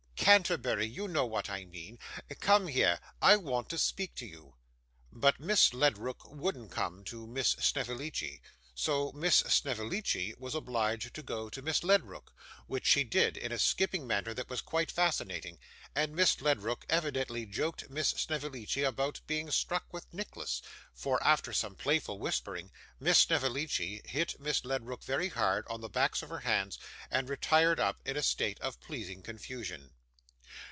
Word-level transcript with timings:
'Canterbury 0.23 0.85
you 0.85 1.07
know 1.09 1.25
what 1.25 1.49
I 1.49 1.65
mean. 1.65 1.97
Come 2.41 2.67
here! 2.67 2.99
I 3.23 3.35
want 3.37 3.69
to 3.69 3.77
speak 3.79 4.13
to 4.15 4.25
you.' 4.25 4.55
But 5.11 5.39
Miss 5.41 5.73
Ledrook 5.73 6.19
wouldn't 6.25 6.71
come 6.71 7.03
to 7.05 7.25
Miss 7.25 7.49
Snevellicci, 7.59 8.39
so 8.75 9.11
Miss 9.13 9.37
Snevellicci 9.37 10.35
was 10.37 10.53
obliged 10.55 11.15
to 11.15 11.23
go 11.23 11.49
to 11.49 11.61
Miss 11.63 11.83
Ledrook, 11.83 12.33
which 12.67 12.85
she 12.85 13.03
did, 13.03 13.35
in 13.35 13.51
a 13.51 13.57
skipping 13.57 14.05
manner 14.05 14.33
that 14.35 14.47
was 14.49 14.61
quite 14.61 14.91
fascinating; 14.91 15.57
and 15.95 16.15
Miss 16.15 16.39
Ledrook 16.39 16.85
evidently 16.87 17.45
joked 17.47 17.89
Miss 17.89 18.09
Snevellicci 18.09 18.83
about 18.83 19.21
being 19.25 19.49
struck 19.49 19.91
with 19.91 20.05
Nicholas; 20.13 20.61
for, 20.93 21.21
after 21.23 21.51
some 21.51 21.75
playful 21.75 22.19
whispering, 22.19 22.71
Miss 22.99 23.17
Snevellicci 23.17 24.01
hit 24.05 24.39
Miss 24.39 24.63
Ledrook 24.63 25.03
very 25.03 25.29
hard 25.29 25.65
on 25.67 25.81
the 25.81 25.89
backs 25.89 26.21
of 26.21 26.29
her 26.29 26.41
hands, 26.41 26.77
and 27.09 27.27
retired 27.27 27.79
up, 27.79 27.99
in 28.05 28.15
a 28.15 28.23
state 28.23 28.59
of 28.61 28.79
pleasing 28.79 29.23
confusion. 29.23 29.89